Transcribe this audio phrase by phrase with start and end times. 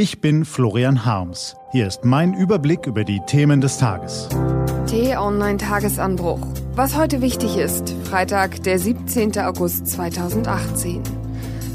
[0.00, 1.56] Ich bin Florian Harms.
[1.72, 4.28] Hier ist mein Überblick über die Themen des Tages.
[4.86, 6.38] T-Online-Tagesanbruch.
[6.76, 9.36] Was heute wichtig ist, Freitag, der 17.
[9.40, 11.02] August 2018.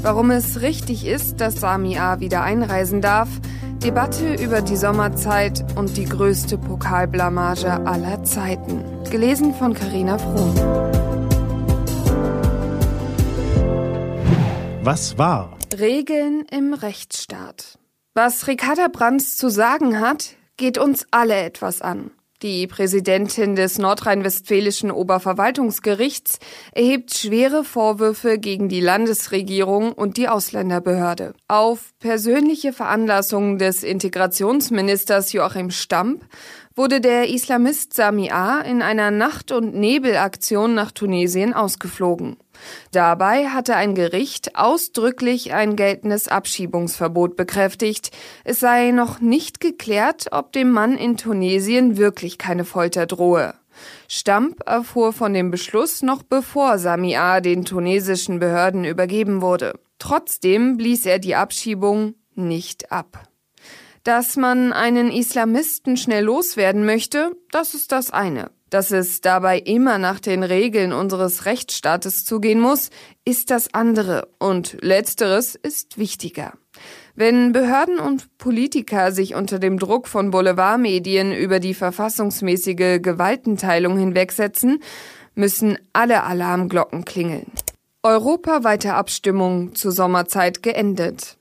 [0.00, 3.28] Warum es richtig ist, dass Sami A wieder einreisen darf,
[3.84, 8.82] Debatte über die Sommerzeit und die größte Pokalblamage aller Zeiten.
[9.10, 10.54] Gelesen von Carina Frohn.
[14.82, 15.58] Was war?
[15.78, 17.78] Regeln im Rechtsstaat.
[18.16, 22.12] Was Ricarda Brands zu sagen hat, geht uns alle etwas an.
[22.42, 26.38] Die Präsidentin des nordrhein-westfälischen Oberverwaltungsgerichts
[26.70, 31.34] erhebt schwere Vorwürfe gegen die Landesregierung und die Ausländerbehörde.
[31.48, 36.24] Auf persönliche Veranlassung des Integrationsministers Joachim Stamp
[36.76, 38.60] wurde der Islamist Sami A.
[38.60, 42.36] in einer Nacht- und Nebelaktion nach Tunesien ausgeflogen.
[42.92, 48.10] Dabei hatte ein Gericht ausdrücklich ein geltendes Abschiebungsverbot bekräftigt.
[48.44, 53.54] Es sei noch nicht geklärt, ob dem Mann in Tunesien wirklich keine Folter drohe.
[54.08, 57.40] Stamp erfuhr von dem Beschluss noch bevor Sami A.
[57.40, 59.78] den tunesischen Behörden übergeben wurde.
[59.98, 63.28] Trotzdem blies er die Abschiebung nicht ab.
[64.04, 68.50] Dass man einen Islamisten schnell loswerden möchte, das ist das eine.
[68.68, 72.90] Dass es dabei immer nach den Regeln unseres Rechtsstaates zugehen muss,
[73.24, 74.28] ist das andere.
[74.38, 76.52] Und letzteres ist wichtiger.
[77.14, 84.82] Wenn Behörden und Politiker sich unter dem Druck von Boulevardmedien über die verfassungsmäßige Gewaltenteilung hinwegsetzen,
[85.34, 87.46] müssen alle Alarmglocken klingeln.
[88.02, 91.38] Europaweite Abstimmung zur Sommerzeit geendet.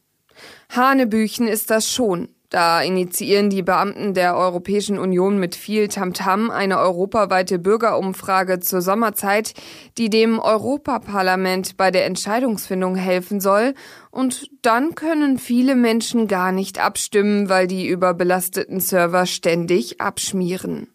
[0.69, 2.29] Hanebüchen ist das schon.
[2.53, 9.55] Da initiieren die Beamten der Europäischen Union mit viel Tamtam eine europaweite Bürgerumfrage zur Sommerzeit,
[9.97, 13.73] die dem Europaparlament bei der Entscheidungsfindung helfen soll.
[14.11, 20.89] Und dann können viele Menschen gar nicht abstimmen, weil die überbelasteten Server ständig abschmieren.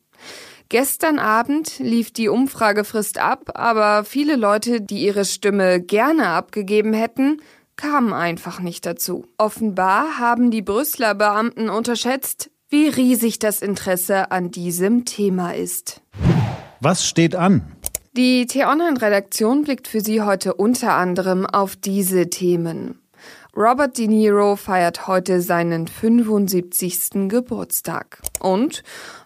[0.68, 7.40] Gestern Abend lief die Umfragefrist ab, aber viele Leute, die ihre Stimme gerne abgegeben hätten,
[7.78, 9.24] kamen einfach nicht dazu.
[9.38, 16.02] Offenbar haben die Brüsseler Beamten unterschätzt, wie riesig das Interesse an diesem Thema ist.
[16.80, 17.72] Was steht an?
[18.14, 23.00] Die T-Online-Redaktion blickt für Sie heute unter anderem auf diese Themen.
[23.56, 27.28] Robert De Niro feiert heute seinen 75.
[27.28, 28.20] Geburtstag.
[28.40, 28.82] Und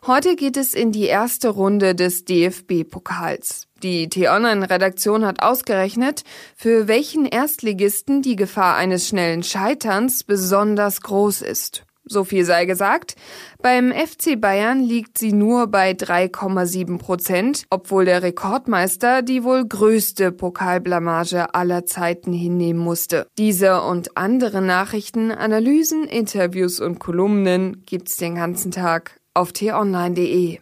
[0.06, 3.66] heute geht es in die erste Runde des DFB-Pokals.
[3.82, 6.22] Die T-Online-Redaktion hat ausgerechnet,
[6.56, 11.84] für welchen Erstligisten die Gefahr eines schnellen Scheiterns besonders groß ist.
[12.04, 13.14] So viel sei gesagt,
[13.60, 20.32] beim FC Bayern liegt sie nur bei 3,7 Prozent, obwohl der Rekordmeister die wohl größte
[20.32, 23.26] Pokalblamage aller Zeiten hinnehmen musste.
[23.38, 30.58] Diese und andere Nachrichten, Analysen, Interviews und Kolumnen gibt's den ganzen Tag auf t-online.de.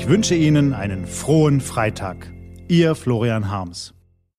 [0.00, 2.32] Ich wünsche Ihnen einen frohen Freitag.
[2.68, 3.92] Ihr Florian Harms.